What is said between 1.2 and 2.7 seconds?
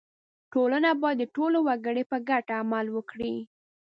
د ټولو وګړو په ګټه